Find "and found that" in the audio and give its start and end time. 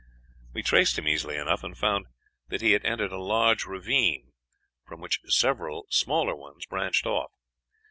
1.63-2.61